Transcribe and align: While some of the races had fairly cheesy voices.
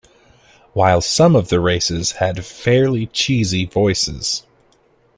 While 0.73 1.01
some 1.01 1.35
of 1.35 1.49
the 1.49 1.59
races 1.59 2.13
had 2.13 2.43
fairly 2.43 3.05
cheesy 3.05 3.65
voices. 3.65 4.41